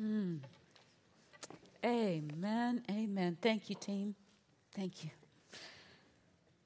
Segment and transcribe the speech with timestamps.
[0.00, 0.40] Mm.
[1.84, 2.82] Amen.
[2.90, 3.36] Amen.
[3.40, 4.14] Thank you, team.
[4.74, 5.10] Thank you.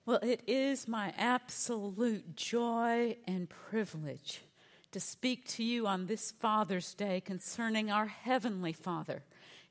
[0.04, 4.42] Well, it is my absolute joy and privilege
[4.90, 9.22] to speak to you on this Father's Day concerning our Heavenly Father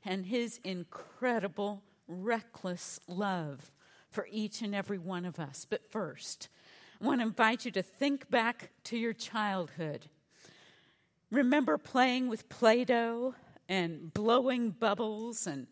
[0.04, 3.70] and His incredible, reckless love
[4.10, 5.66] for each and every one of us.
[5.68, 6.48] But first,
[7.00, 10.06] I want to invite you to think back to your childhood.
[11.30, 13.34] Remember playing with Play Doh
[13.72, 15.66] and blowing bubbles and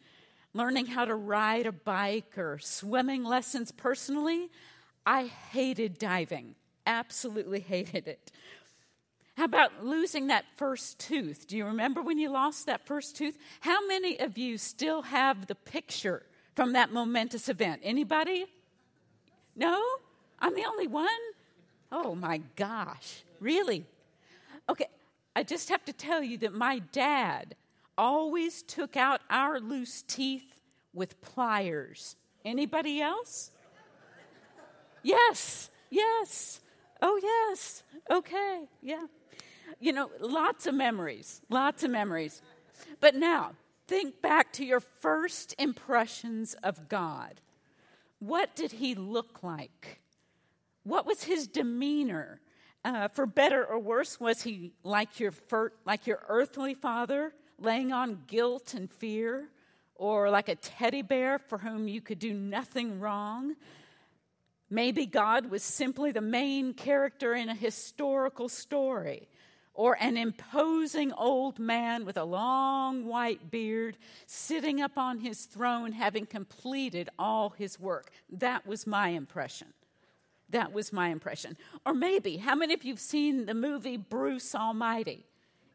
[0.54, 4.48] learning how to ride a bike or swimming lessons personally,
[5.04, 6.54] I hated diving.
[6.86, 8.32] Absolutely hated it.
[9.36, 11.46] How about losing that first tooth?
[11.46, 13.36] Do you remember when you lost that first tooth?
[13.60, 16.22] How many of you still have the picture
[16.56, 17.82] from that momentous event?
[17.84, 18.46] Anybody?
[19.54, 19.78] No?
[20.38, 21.08] I'm the only one?
[21.92, 23.24] Oh my gosh.
[23.40, 23.84] Really?
[24.70, 24.86] Okay,
[25.36, 27.56] I just have to tell you that my dad
[28.00, 30.58] always took out our loose teeth
[30.94, 32.16] with pliers.
[32.46, 33.50] Anybody else?
[35.02, 36.60] Yes, yes.
[37.02, 37.82] Oh, yes.
[38.10, 39.04] Okay, yeah.
[39.80, 42.40] You know, lots of memories, lots of memories.
[43.00, 43.52] But now,
[43.86, 47.42] think back to your first impressions of God.
[48.18, 50.00] What did he look like?
[50.84, 52.40] What was his demeanor?
[52.82, 57.34] Uh, for better or worse, was he like your, fir- like your earthly father?
[57.60, 59.48] Laying on guilt and fear,
[59.94, 63.54] or like a teddy bear for whom you could do nothing wrong.
[64.70, 69.28] Maybe God was simply the main character in a historical story,
[69.74, 73.96] or an imposing old man with a long white beard
[74.26, 78.10] sitting up on his throne having completed all his work.
[78.30, 79.68] That was my impression.
[80.50, 81.56] That was my impression.
[81.86, 85.26] Or maybe, how many of you have seen the movie Bruce Almighty?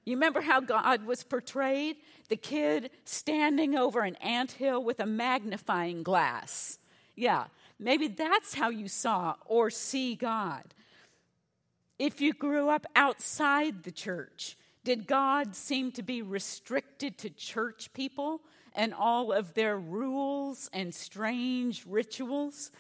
[0.06, 1.98] You remember how God was portrayed?
[2.30, 6.78] The kid standing over an ant hill with a magnifying glass.
[7.16, 7.46] Yeah,
[7.80, 10.64] maybe that's how you saw or see God.
[11.98, 17.92] If you grew up outside the church, did God seem to be restricted to church
[17.94, 18.42] people
[18.76, 22.72] and all of their rules and strange rituals?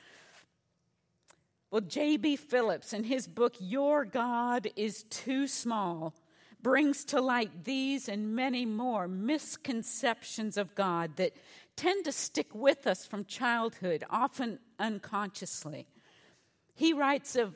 [1.71, 2.35] Well, J.B.
[2.35, 6.13] Phillips, in his book, Your God is Too Small,
[6.65, 11.35] brings to light these and many more misconceptions of God that
[11.75, 15.85] tend to stick with us from childhood, often unconsciously.
[16.73, 17.53] He writes of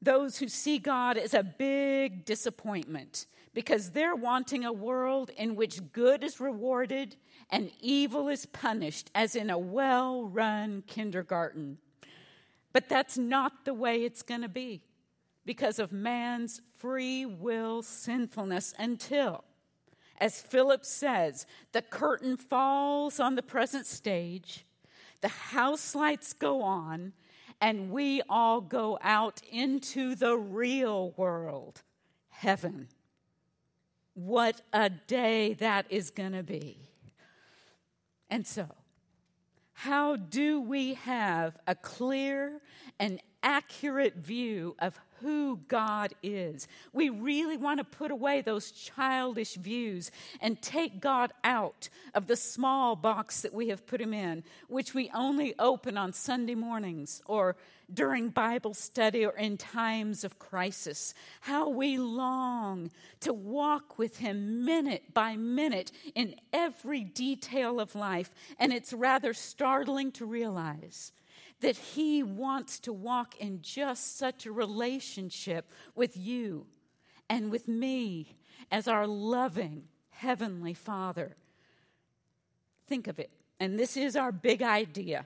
[0.00, 5.92] those who see God as a big disappointment because they're wanting a world in which
[5.92, 7.16] good is rewarded
[7.50, 11.76] and evil is punished, as in a well run kindergarten.
[12.72, 14.80] But that's not the way it's going to be
[15.48, 19.42] because of man's free will sinfulness until,
[20.20, 24.66] as Philip says, the curtain falls on the present stage,
[25.22, 27.14] the house lights go on,
[27.62, 31.80] and we all go out into the real world,
[32.28, 32.86] heaven.
[34.12, 36.90] What a day that is going to be.
[38.28, 38.66] And so,
[39.72, 42.60] how do we have a clear
[43.00, 46.68] and accurate view of who God is.
[46.92, 50.10] We really want to put away those childish views
[50.42, 54.92] and take God out of the small box that we have put him in, which
[54.92, 57.56] we only open on Sunday mornings or
[57.92, 61.14] during Bible study or in times of crisis.
[61.40, 68.30] How we long to walk with him minute by minute in every detail of life.
[68.58, 71.12] And it's rather startling to realize
[71.60, 76.66] that He wants to walk in just such a relationship with you
[77.28, 78.36] and with me
[78.70, 81.36] as our loving Heavenly Father.
[82.86, 83.30] Think of it,
[83.60, 85.24] and this is our big idea.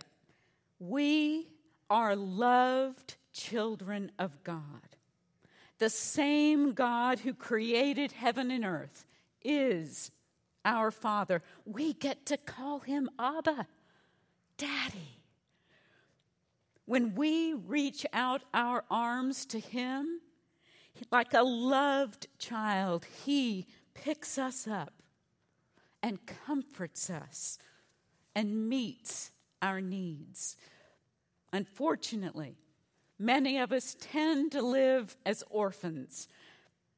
[0.78, 1.48] We
[1.88, 4.97] are loved children of God.
[5.78, 9.04] The same God who created heaven and earth
[9.43, 10.10] is
[10.64, 11.43] our Father.
[11.64, 13.67] We get to call him Abba,
[14.56, 15.21] Daddy.
[16.84, 20.20] When we reach out our arms to Him,
[21.11, 24.93] like a loved child, He picks us up
[26.02, 27.58] and comforts us
[28.34, 29.31] and meets
[29.61, 30.56] our needs.
[31.52, 32.56] Unfortunately,
[33.19, 36.28] many of us tend to live as orphans.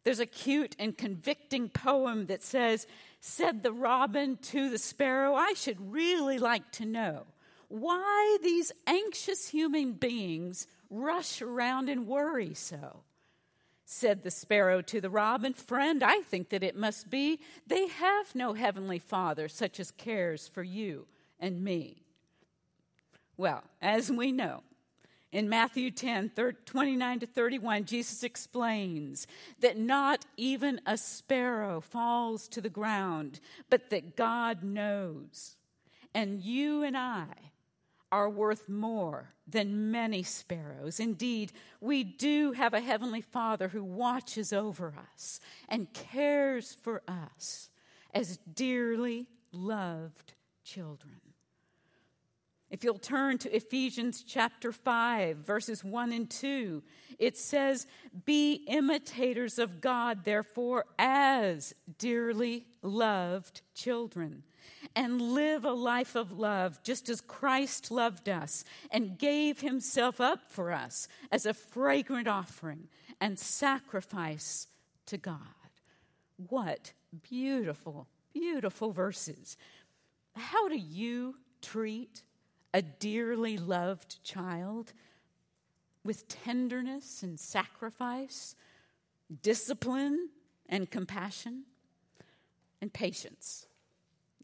[0.05, 2.87] There's a cute and convicting poem that says,
[3.21, 7.27] Said the robin to the sparrow, I should really like to know
[7.69, 13.01] why these anxious human beings rush around and worry so.
[13.85, 18.35] Said the sparrow to the robin, Friend, I think that it must be they have
[18.35, 21.07] no heavenly father such as cares for you
[21.39, 22.03] and me.
[23.37, 24.63] Well, as we know,
[25.33, 26.31] in Matthew 10,
[26.65, 29.27] 29 to 31, Jesus explains
[29.59, 35.57] that not even a sparrow falls to the ground, but that God knows.
[36.15, 37.27] And you and I
[38.15, 41.01] are worth more than many sparrows.
[41.01, 41.51] Indeed,
[41.81, 47.71] we do have a Heavenly Father who watches over us and cares for us
[48.15, 51.17] as dearly loved children.
[52.71, 56.85] If you'll turn to Ephesians chapter 5, verses 1 and 2,
[57.19, 57.89] it says,
[58.25, 64.45] Be imitators of God, therefore, as dearly loved children,
[64.95, 70.51] and live a life of love, just as Christ loved us and gave himself up
[70.51, 72.89] for us as a fragrant offering
[73.21, 74.69] and sacrifice
[75.07, 75.39] to God.
[76.49, 79.57] What beautiful, beautiful verses.
[80.35, 82.23] How do you treat
[82.75, 84.93] a dearly loved child
[86.05, 88.55] with tenderness and sacrifice,
[89.43, 90.29] discipline
[90.69, 91.65] and compassion,
[92.81, 93.67] and patience.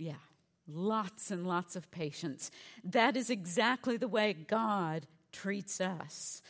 [0.00, 0.14] Yeah,
[0.66, 2.50] lots and lots of patience.
[2.82, 6.40] That is exactly the way God treats us.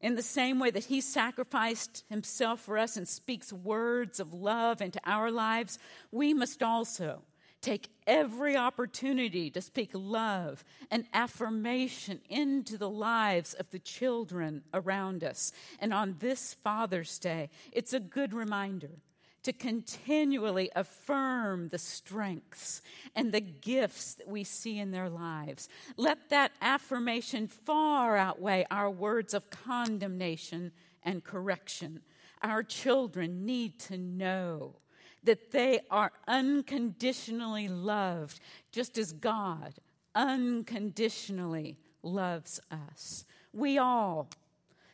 [0.00, 4.80] In the same way that He sacrificed Himself for us and speaks words of love
[4.80, 5.78] into our lives,
[6.10, 7.20] we must also
[7.60, 15.22] take every opportunity to speak love and affirmation into the lives of the children around
[15.22, 15.52] us.
[15.78, 19.02] And on this Father's Day, it's a good reminder
[19.46, 22.82] to continually affirm the strengths
[23.14, 25.68] and the gifts that we see in their lives.
[25.96, 30.72] Let that affirmation far outweigh our words of condemnation
[31.04, 32.00] and correction.
[32.42, 34.80] Our children need to know
[35.22, 38.40] that they are unconditionally loved,
[38.72, 39.74] just as God
[40.16, 43.24] unconditionally loves us.
[43.52, 44.28] We all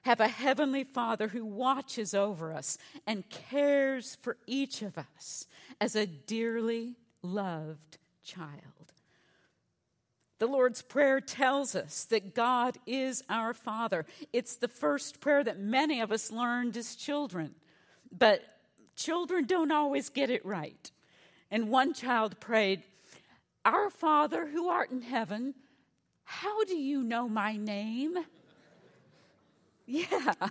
[0.02, 5.46] have a heavenly Father who watches over us and cares for each of us
[5.80, 8.60] as a dearly loved child.
[10.38, 14.04] The Lord's Prayer tells us that God is our Father.
[14.32, 17.54] It's the first prayer that many of us learned as children.
[18.10, 18.42] But
[18.96, 20.90] children don't always get it right.
[21.48, 22.82] And one child prayed,
[23.64, 25.54] Our Father who art in heaven,
[26.24, 28.16] how do you know my name?
[29.86, 30.34] Yeah.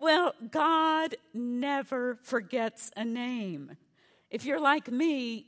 [0.00, 3.76] Well, God never forgets a name.
[4.30, 5.46] If you're like me,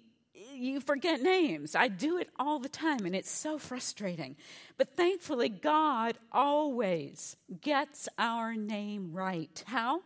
[0.55, 1.75] you forget names.
[1.75, 4.37] I do it all the time, and it's so frustrating.
[4.79, 9.61] But thankfully, God always gets our name right.
[9.67, 10.03] How?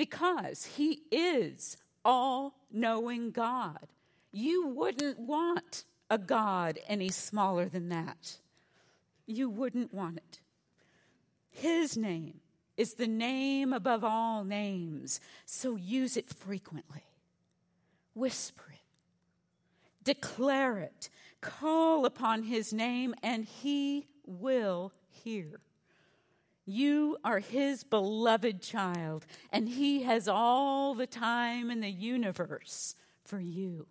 [0.00, 1.76] because He is
[2.06, 3.86] all knowing God.
[4.32, 8.38] You wouldn't want a God any smaller than that.
[9.26, 10.40] You wouldn't want it.
[11.50, 12.40] His name
[12.76, 17.04] is the name above all names, so use it frequently.
[18.14, 21.10] Whisper it, declare it,
[21.40, 25.60] call upon His name, and He will hear.
[26.70, 32.94] You are his beloved child, and he has all the time in the universe
[33.24, 33.86] for you.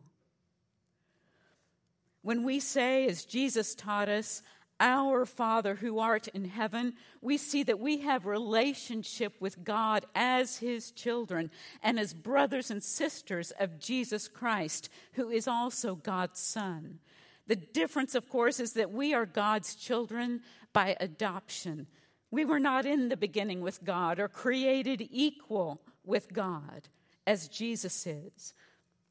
[2.21, 4.41] When we say, as Jesus taught us,
[4.79, 10.57] our Father who art in heaven, we see that we have relationship with God as
[10.57, 11.51] his children
[11.83, 16.99] and as brothers and sisters of Jesus Christ, who is also God's Son.
[17.47, 21.87] The difference, of course, is that we are God's children by adoption.
[22.31, 26.87] We were not in the beginning with God or created equal with God
[27.25, 28.53] as Jesus is.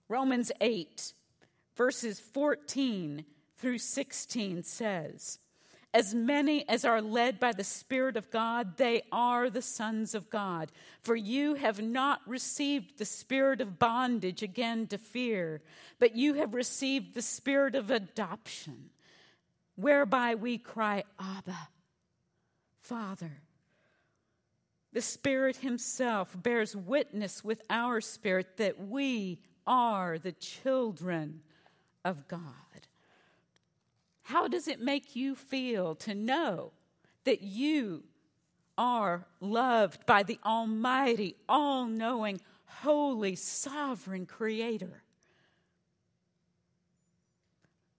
[0.09, 1.13] Romans 8,
[1.77, 3.25] verses 14
[3.57, 5.41] through 16 says,
[5.95, 10.29] As many as are led by the Spirit of God, they are the sons of
[10.29, 10.71] God.
[11.01, 15.63] For you have not received the spirit of bondage again to fear,
[15.99, 18.91] but you have received the spirit of adoption,
[19.77, 21.69] whereby we cry, Abba
[22.81, 23.43] Father.
[24.93, 31.41] The Spirit Himself bears witness with our spirit that we are the children
[32.05, 32.41] of God.
[34.29, 36.73] How does it make you feel to know
[37.25, 38.05] that you
[38.77, 45.03] are loved by the Almighty, all knowing, holy, sovereign Creator?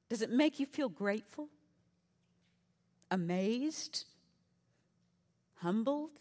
[0.09, 1.49] Does it make you feel grateful?
[3.11, 4.05] Amazed?
[5.61, 6.11] humbled,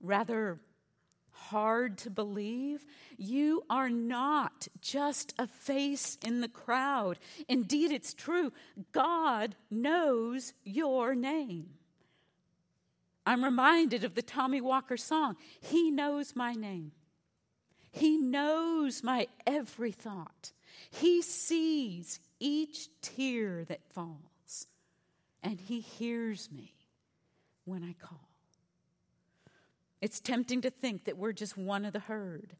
[0.00, 0.60] rather
[1.52, 2.86] hard to believe,
[3.18, 7.18] you are not just a face in the crowd.
[7.46, 8.52] Indeed, it's true.
[8.92, 11.68] God knows your name.
[13.26, 16.92] I'm reminded of the Tommy Walker song, He knows my name.
[17.90, 20.52] He knows my every thought.
[20.90, 24.66] He sees each tear that falls,
[25.42, 26.74] and He hears me
[27.66, 28.31] when I call.
[30.02, 32.56] It's tempting to think that we're just one of the herd.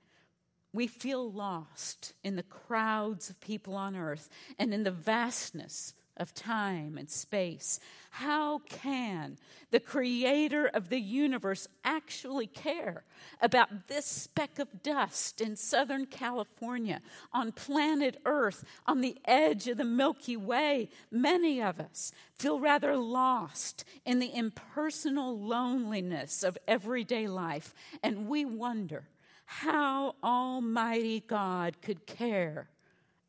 [0.73, 6.35] We feel lost in the crowds of people on earth and in the vastness of
[6.35, 7.81] time and space.
[8.11, 9.39] How can
[9.71, 13.05] the creator of the universe actually care
[13.41, 17.01] about this speck of dust in Southern California,
[17.33, 20.91] on planet Earth, on the edge of the Milky Way?
[21.11, 28.45] Many of us feel rather lost in the impersonal loneliness of everyday life, and we
[28.45, 29.09] wonder
[29.47, 32.69] how Almighty God could care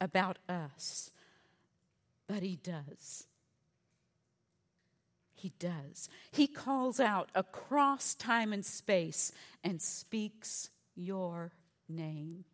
[0.02, 1.12] about us
[2.34, 3.28] but he does.
[5.36, 6.10] He does.
[6.32, 9.32] He calls out across time and space
[9.64, 11.52] and speaks your
[11.88, 12.46] name.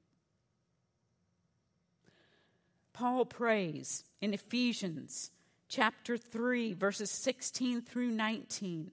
[2.92, 5.32] Paul prays in Ephesians
[5.70, 8.92] chapter 3, verses 16 through 19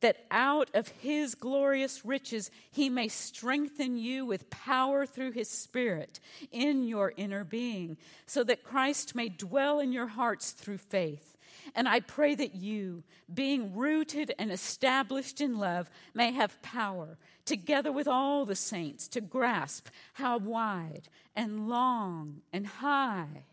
[0.00, 6.20] that out of his glorious riches he may strengthen you with power through his Spirit
[6.50, 11.36] in your inner being, so that Christ may dwell in your hearts through faith.
[11.74, 17.92] And I pray that you, being rooted and established in love, may have power, together
[17.92, 23.44] with all the saints, to grasp how wide and long and high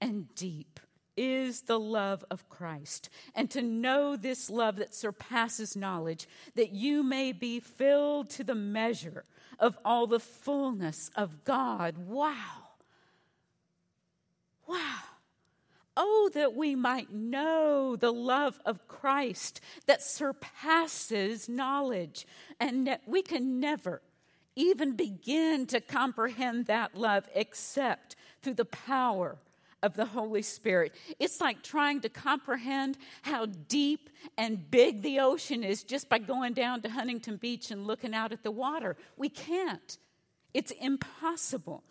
[0.00, 0.80] and deep
[1.16, 7.02] is the love of Christ, and to know this love that surpasses knowledge, that you
[7.02, 9.24] may be filled to the measure
[9.58, 11.96] of all the fullness of God.
[11.98, 12.34] Wow.
[14.66, 15.02] Wow.
[15.96, 22.26] Oh, that we might know the love of Christ that surpasses knowledge,
[22.58, 24.02] and that we can never
[24.56, 29.36] even begin to comprehend that love except through the power
[29.84, 30.94] of the Holy Spirit.
[31.20, 36.54] It's like trying to comprehend how deep and big the ocean is just by going
[36.54, 38.96] down to Huntington Beach and looking out at the water.
[39.18, 39.98] We can't,
[40.54, 41.84] it's impossible.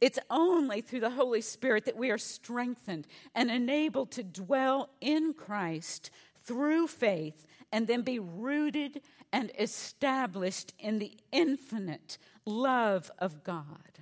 [0.00, 5.34] It's only through the Holy Spirit that we are strengthened and enabled to dwell in
[5.34, 6.10] Christ
[6.42, 13.93] through faith and then be rooted and established in the infinite love of God.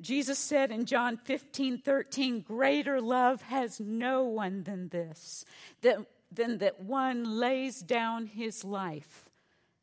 [0.00, 5.44] Jesus said in John 15, 13, greater love has no one than this,
[5.82, 5.98] that,
[6.32, 9.28] than that one lays down his life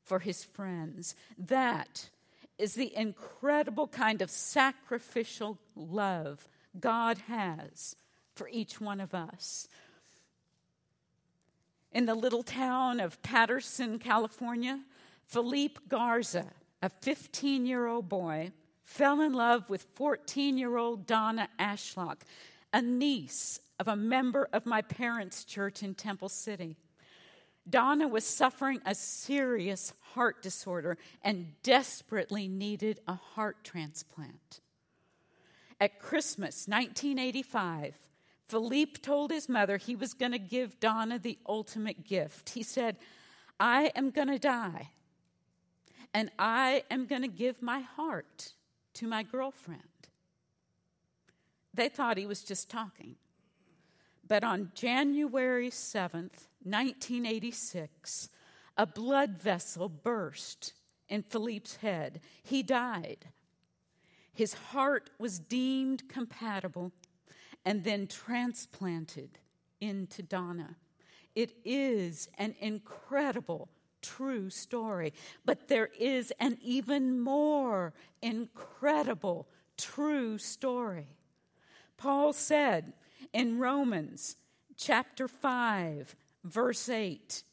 [0.04, 1.16] for his friends.
[1.38, 2.10] That
[2.58, 6.48] is the incredible kind of sacrificial love
[6.80, 7.96] God has
[8.34, 9.68] for each one of us.
[11.92, 14.80] In the little town of Patterson, California,
[15.26, 16.48] Philippe Garza,
[16.82, 18.52] a 15 year old boy,
[18.88, 22.22] fell in love with 14 year old Donna Ashlock,
[22.74, 26.78] a niece of a member of my parents' church in Temple City.
[27.70, 34.62] Donna was suffering a serious heart disorder and desperately needed a heart transplant.
[35.82, 37.94] At Christmas 1985,
[38.48, 42.52] Felipe told his mother he was going to give Donna the ultimate gift.
[42.52, 42.96] He said,
[43.60, 44.92] I am going to die,
[46.14, 48.54] and I am going to give my heart
[48.98, 49.82] to my girlfriend.
[51.74, 53.16] They thought he was just talking.
[54.28, 58.30] But on January 7th, 1986,
[58.76, 60.74] a blood vessel burst
[61.08, 62.22] in Felipe's head.
[62.44, 63.28] He died.
[64.34, 66.92] His heart was deemed compatible
[67.64, 69.38] and then transplanted
[69.80, 70.76] into Donna.
[71.36, 73.70] It is an incredible
[74.08, 75.14] true story.
[75.46, 79.48] But there is an even more incredible
[79.78, 81.08] true story.
[81.98, 82.94] Paul said
[83.34, 84.36] in Romans
[84.78, 87.44] chapter 5, verse 8,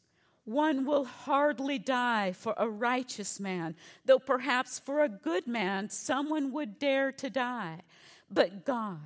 [0.45, 6.51] one will hardly die for a righteous man, though perhaps for a good man someone
[6.51, 7.81] would dare to die.
[8.29, 8.99] But God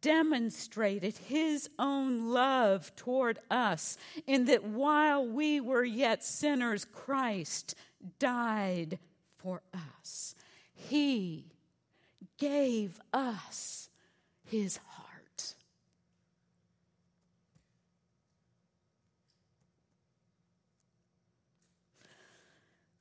[0.00, 7.74] demonstrated his own love toward us in that while we were yet sinners, Christ
[8.18, 8.98] died
[9.36, 9.62] for
[10.02, 10.34] us.
[10.74, 11.46] He
[12.38, 13.88] gave us
[14.44, 15.54] his heart.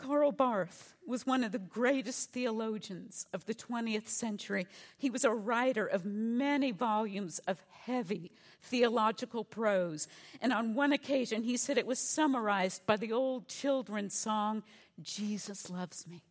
[0.03, 4.67] Karl Barth was one of the greatest theologians of the 20th century.
[4.97, 8.31] He was a writer of many volumes of heavy
[8.61, 10.09] theological prose.
[10.41, 14.63] And on one occasion, he said it was summarized by the old children's song,
[15.01, 16.21] Jesus Loves Me.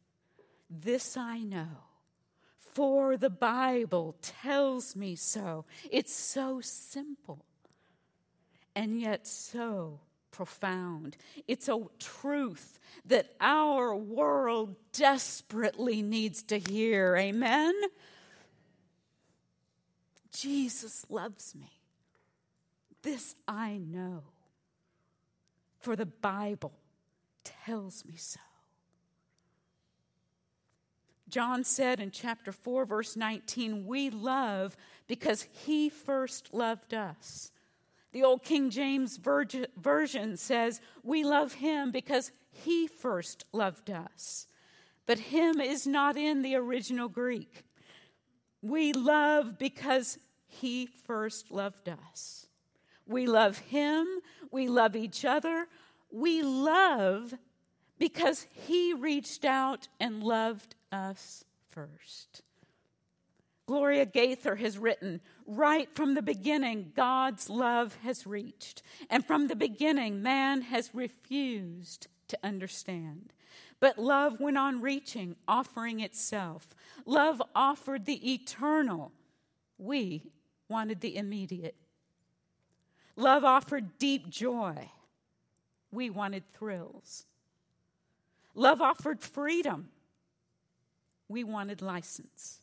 [0.69, 1.79] This I know,
[2.75, 5.65] for the Bible tells me so.
[5.91, 7.47] It's so simple
[8.75, 10.01] and yet so
[10.33, 11.17] profound.
[11.47, 17.17] It's a truth that our world desperately needs to hear.
[17.17, 17.75] Amen?
[20.33, 21.71] Jesus loves me.
[23.03, 24.23] This I know,
[25.81, 26.73] for the Bible
[27.45, 28.41] tells me so.
[31.29, 37.51] John said in chapter 4, verse 19, We love because he first loved us.
[38.13, 44.47] The old King James Version says, We love him because he first loved us.
[45.07, 47.65] But him is not in the original Greek.
[48.61, 52.47] We love because he first loved us.
[53.07, 54.07] We love him.
[54.51, 55.67] We love each other.
[56.11, 57.35] We love
[57.99, 62.43] because he reached out and loved us first.
[63.67, 68.83] Gloria Gaither has written, right from the beginning, God's love has reached.
[69.09, 73.33] And from the beginning, man has refused to understand.
[73.79, 76.75] But love went on reaching, offering itself.
[77.05, 79.13] Love offered the eternal.
[79.79, 80.31] We
[80.69, 81.77] wanted the immediate.
[83.17, 84.89] Love offered deep joy.
[85.91, 87.27] We wanted thrills.
[88.55, 89.91] Love offered freedom.
[91.29, 92.62] We wanted license.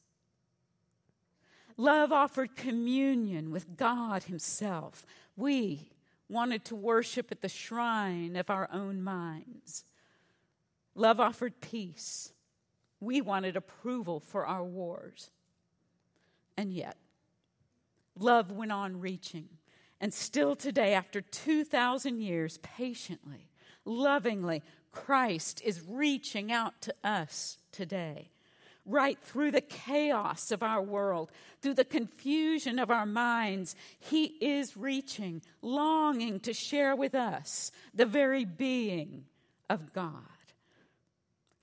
[1.80, 5.06] Love offered communion with God Himself.
[5.38, 5.88] We
[6.28, 9.86] wanted to worship at the shrine of our own minds.
[10.94, 12.34] Love offered peace.
[13.00, 15.32] We wanted approval for our wars.
[16.58, 16.98] And yet,
[18.20, 19.48] love went on reaching.
[20.02, 23.52] And still today, after 2,000 years, patiently,
[23.86, 28.32] lovingly, Christ is reaching out to us today
[28.90, 34.76] right through the chaos of our world, through the confusion of our minds, He is
[34.76, 39.26] reaching, longing to share with us the very being
[39.70, 40.14] of God.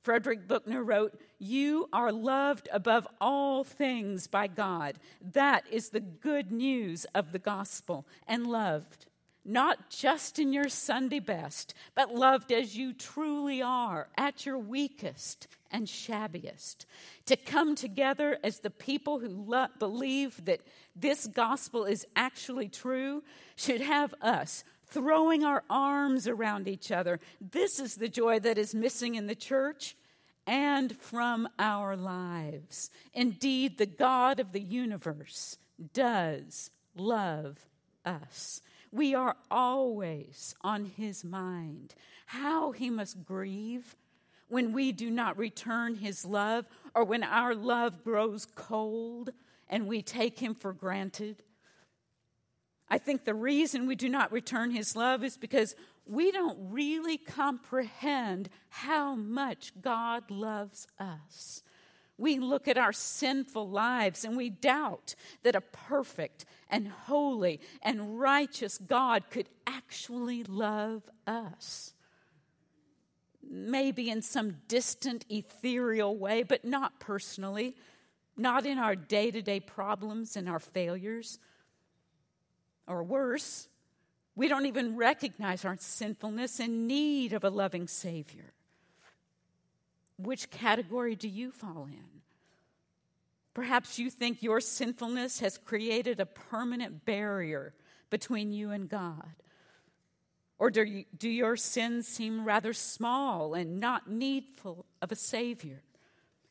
[0.03, 4.95] Frederick Buechner wrote, You are loved above all things by God.
[5.33, 9.07] That is the good news of the gospel, and loved
[9.47, 15.47] not just in your Sunday best, but loved as you truly are, at your weakest
[15.71, 16.87] and shabbiest.
[17.27, 20.61] To come together as the people who lo- believe that
[20.95, 23.23] this gospel is actually true
[23.57, 27.21] should have us throwing our arms around each other.
[27.41, 29.97] This is the joy that is missing in the church
[30.47, 32.91] and from our lives.
[33.13, 35.59] Indeed, the God of the universe
[35.93, 37.67] does love
[38.05, 38.63] us.
[38.93, 41.95] We are always on his mind.
[42.27, 43.97] How he must grieve
[44.49, 49.31] when we do not return his love or when our love grows cold
[49.69, 51.43] and we take him for granted.
[52.89, 55.75] I think the reason we do not return his love is because
[56.07, 61.65] we don't really comprehend how much God loves us.
[62.19, 68.19] We look at our sinful lives and we doubt that a perfect and holy and
[68.19, 71.93] righteous God could actually love us.
[73.49, 77.77] Maybe in some distant, ethereal way, but not personally,
[78.37, 81.39] not in our day to day problems and our failures.
[82.87, 83.69] Or worse,
[84.35, 88.53] we don't even recognize our sinfulness and need of a loving Savior.
[90.19, 92.23] Which category do you fall in?
[93.55, 97.75] Perhaps you think your sinfulness has created a permanent barrier
[98.11, 99.35] between you and God.
[100.59, 105.83] Or do, you, do your sins seem rather small and not needful of a Savior?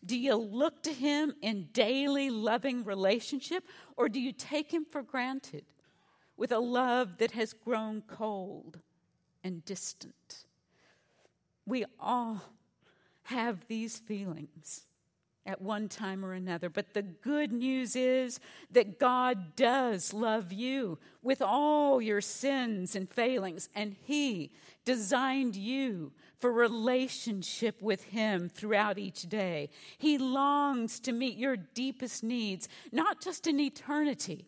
[0.06, 3.64] Do you look to Him in daily loving relationship,
[3.98, 5.66] or do you take Him for granted
[6.38, 8.80] with a love that has grown cold
[9.44, 10.46] and distant?
[11.66, 12.44] We all
[13.24, 14.86] have these feelings
[15.46, 16.70] at one time or another.
[16.70, 18.40] But the good news is
[18.72, 24.52] that God does love you with all your sins and failings, and He
[24.86, 29.70] designed you for relationship with Him throughout each day.
[29.98, 34.48] He longs to meet your deepest needs, not just in eternity,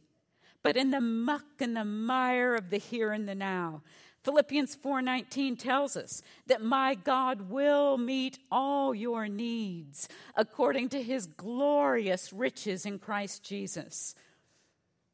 [0.64, 3.84] but in the muck and the mire of the here and the now.
[4.28, 11.28] Philippians 4:19 tells us that my God will meet all your needs according to his
[11.28, 14.16] glorious riches in Christ Jesus.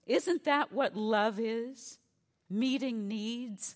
[0.08, 2.00] Isn't that what love is?
[2.50, 3.76] Meeting needs.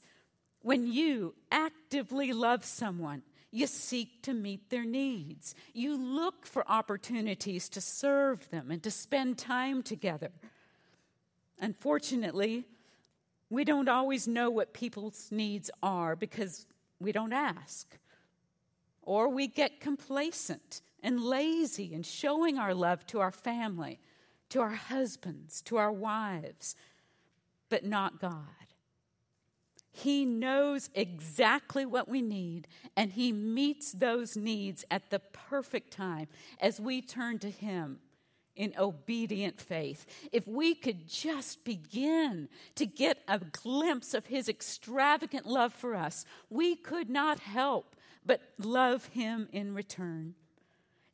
[0.63, 3.21] When you actively love someone,
[3.51, 5.53] you seek to meet their needs.
[5.71, 10.31] You look for opportunities to serve them and to spend time together.
[11.59, 12.65] Unfortunately,
[13.49, 16.65] we don't always know what people's needs are because
[16.99, 17.97] we don't ask.
[19.01, 23.99] Or we get complacent and lazy in showing our love to our family,
[24.49, 26.75] to our husbands, to our wives,
[27.69, 28.43] but not God.
[29.91, 36.27] He knows exactly what we need, and He meets those needs at the perfect time
[36.59, 37.99] as we turn to Him
[38.57, 40.05] in obedient faith.
[40.31, 46.25] If we could just begin to get a glimpse of His extravagant love for us,
[46.49, 50.33] we could not help but love Him in return.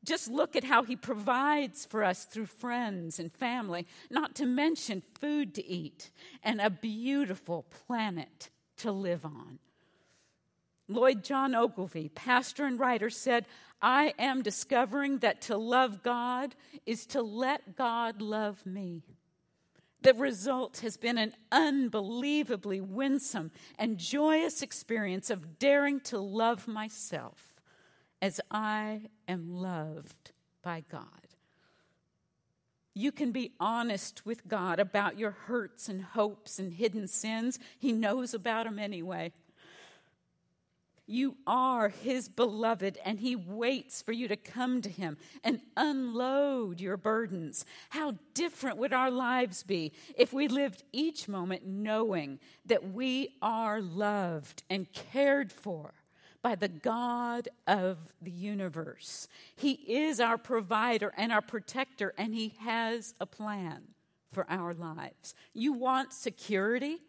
[0.03, 5.03] Just look at how He provides for us through friends and family, not to mention
[5.19, 6.09] food to eat
[6.43, 9.59] and a beautiful planet to live on.
[10.89, 13.45] Lloyd John Ogilvie, pastor and writer, said,
[13.83, 19.03] I am discovering that to love God is to let God love me.
[20.01, 27.55] The result has been an unbelievably winsome and joyous experience of daring to love myself
[28.21, 31.07] as I am loved by God.
[32.93, 37.59] You can be honest with God about your hurts and hopes and hidden sins.
[37.79, 39.33] He knows about them anyway.
[41.05, 46.79] You are his beloved, and he waits for you to come to him and unload
[46.79, 47.65] your burdens.
[47.89, 53.81] How different would our lives be if we lived each moment knowing that we are
[53.81, 55.93] loved and cared for
[56.41, 59.27] by the God of the universe?
[59.57, 63.83] He is our provider and our protector, and he has a plan
[64.31, 65.35] for our lives.
[65.53, 66.99] You want security?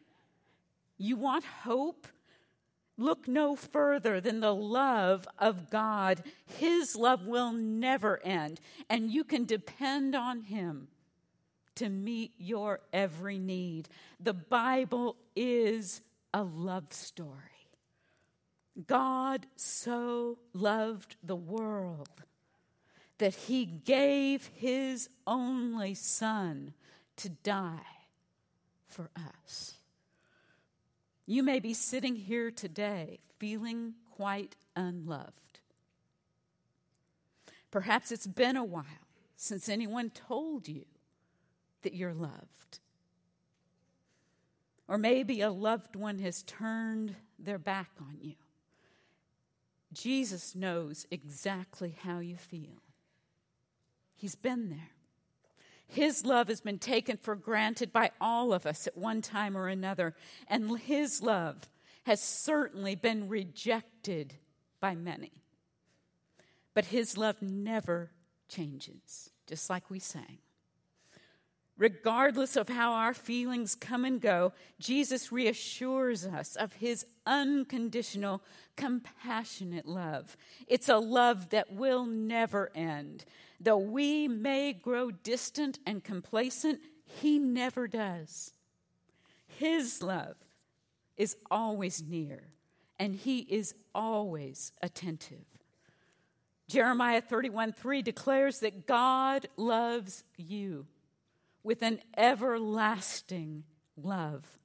[0.99, 2.09] You want hope?
[2.97, 6.23] Look no further than the love of God.
[6.47, 10.89] His love will never end, and you can depend on Him
[11.75, 13.89] to meet your every need.
[14.21, 16.03] The Bible is
[16.33, 17.31] a love story.
[18.87, 22.09] God so loved the world
[23.19, 26.75] that He gave His only Son
[27.17, 27.81] to die
[28.87, 29.75] for us.
[31.27, 35.61] You may be sitting here today feeling quite unloved.
[37.71, 38.85] Perhaps it's been a while
[39.37, 40.85] since anyone told you
[41.83, 42.79] that you're loved.
[44.87, 48.35] Or maybe a loved one has turned their back on you.
[49.93, 52.83] Jesus knows exactly how you feel.
[54.17, 54.91] He's been there.
[55.87, 59.69] His love has been taken for granted by all of us at one time or
[59.69, 60.15] another,
[60.49, 61.69] and His love
[62.05, 64.35] has certainly been rejected
[64.81, 65.33] by many.
[66.75, 68.11] But His love never
[68.49, 70.39] changes, just like we sang.
[71.77, 78.43] Regardless of how our feelings come and go, Jesus reassures us of his unconditional,
[78.77, 80.37] compassionate love.
[80.69, 83.25] It's a love that will never end.
[83.61, 88.53] Though we may grow distant and complacent, he never does.
[89.47, 90.37] His love
[91.17, 92.53] is always near,
[93.01, 95.45] and he is always attentive.
[96.69, 100.87] Jeremiah 31 3 declares that God loves you
[101.65, 103.65] with an everlasting
[103.97, 104.59] love.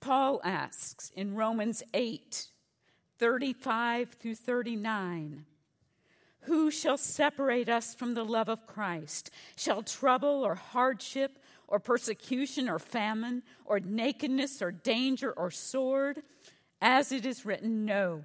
[0.00, 2.48] Paul asks in Romans 8
[3.18, 5.44] 35 through 39
[6.42, 9.30] Who shall separate us from the love of Christ?
[9.56, 16.22] Shall trouble or hardship or persecution or famine or nakedness or danger or sword?
[16.80, 18.24] As it is written, No.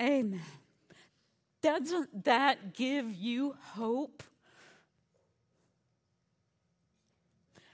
[0.00, 0.40] Amen.
[1.62, 4.22] Doesn't that give you hope?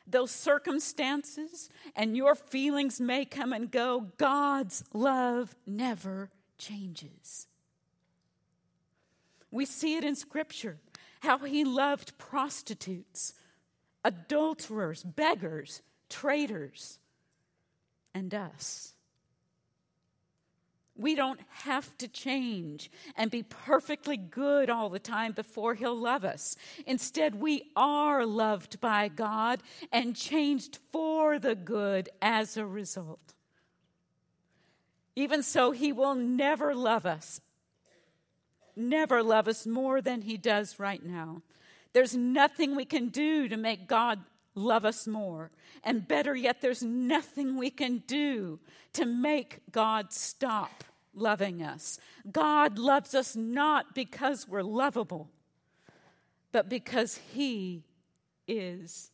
[0.08, 4.08] Those circumstances and your feelings may come and go.
[4.18, 7.46] God's love never changes.
[9.50, 10.78] We see it in Scripture
[11.20, 13.34] how he loved prostitutes,
[14.04, 16.98] adulterers, beggars, traitors,
[18.14, 18.95] and us.
[20.96, 26.24] We don't have to change and be perfectly good all the time before He'll love
[26.24, 26.56] us.
[26.86, 33.34] Instead, we are loved by God and changed for the good as a result.
[35.14, 37.40] Even so, He will never love us,
[38.74, 41.42] never love us more than He does right now.
[41.92, 44.20] There's nothing we can do to make God
[44.56, 45.52] love us more.
[45.84, 48.58] And better yet, there's nothing we can do
[48.94, 50.82] to make God stop
[51.14, 52.00] loving us.
[52.30, 55.30] God loves us not because we're lovable,
[56.50, 57.84] but because He
[58.48, 59.12] is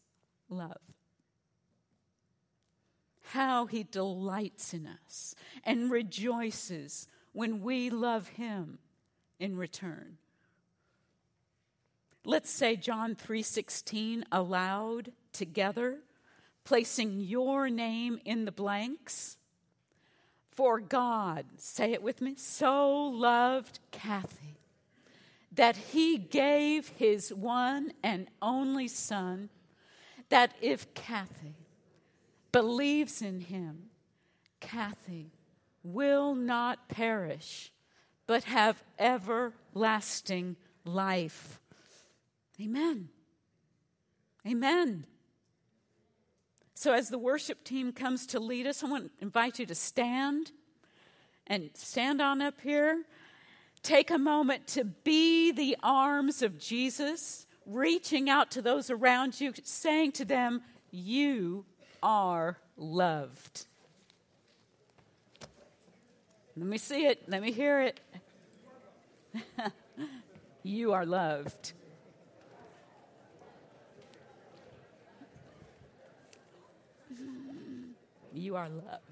[0.48, 0.81] love.
[3.33, 8.78] How He delights in us and rejoices when we love Him
[9.38, 10.18] in return.
[12.24, 15.99] Let's say John 3:16 aloud together,
[16.64, 19.37] placing your name in the blanks.
[20.51, 24.59] For God, say it with me, so loved Kathy
[25.55, 29.51] that he gave his one and only son,
[30.31, 31.55] that if Kathy
[32.53, 33.90] believes in him,
[34.61, 35.33] Kathy
[35.83, 37.73] will not perish,
[38.27, 41.61] but have everlasting life.
[42.61, 43.09] Amen.
[44.47, 45.07] Amen.
[46.83, 49.75] So, as the worship team comes to lead us, I want to invite you to
[49.77, 50.51] stand
[51.47, 53.05] and stand on up here.
[53.85, 59.53] Take a moment to be the arms of Jesus, reaching out to those around you,
[59.62, 61.66] saying to them, You
[62.03, 63.66] are loved.
[66.57, 67.23] Let me see it.
[67.29, 68.01] Let me hear it.
[70.64, 71.75] you are loved.
[78.35, 79.12] You are loved.